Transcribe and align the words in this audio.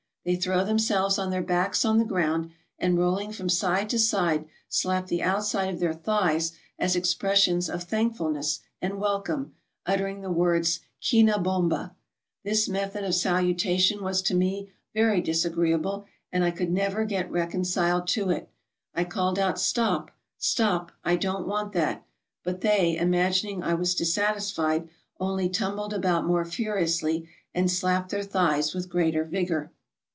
They 0.23 0.35
throw 0.35 0.63
themselves 0.63 1.17
on 1.17 1.31
their 1.31 1.41
backs 1.41 1.83
on 1.83 1.97
the 1.97 2.05
ground, 2.05 2.51
and 2.77 2.95
rolling 2.95 3.31
from 3.31 3.49
side 3.49 3.89
to 3.89 3.97
side, 3.97 4.45
slap 4.69 5.07
the 5.07 5.23
outside 5.23 5.73
of 5.73 5.79
their 5.79 5.95
thighs 5.95 6.51
as 6.77 6.95
expressions 6.95 7.67
of 7.67 7.81
thankful 7.85 8.29
ness 8.29 8.59
and 8.83 8.99
welcome, 9.01 9.55
uttering 9.83 10.21
the 10.21 10.29
words" 10.29 10.81
Kina 11.01 11.39
bomba." 11.39 11.95
This 12.43 12.69
method 12.69 13.03
of 13.03 13.15
salutation 13.15 14.03
was 14.03 14.21
to 14.21 14.35
me 14.35 14.69
very 14.93 15.21
disagreeable, 15.21 16.05
and 16.31 16.45
I 16.45 16.51
never 16.51 16.99
could 16.99 17.09
get 17.09 17.31
reconciled 17.31 18.07
to 18.09 18.29
it. 18.29 18.47
I 18.93 19.05
called 19.05 19.39
out, 19.39 19.59
"Stop, 19.59 20.11
stop; 20.37 20.91
I 21.03 21.15
don't 21.15 21.47
want 21.47 21.73
that;" 21.73 22.05
but 22.45 22.61
they, 22.61 22.95
imagining 22.95 23.63
I 23.63 23.73
was 23.73 23.95
dis 23.95 24.13
satisfied, 24.13 24.87
only 25.19 25.49
tumbled 25.49 25.95
about 25.95 26.27
more 26.27 26.45
furiously, 26.45 27.27
and 27.55 27.71
slapped 27.71 28.09
their 28.11 28.21
thighs 28.21 28.75
with 28.75 28.87
greater 28.87 29.23
vigor. 29.23 29.71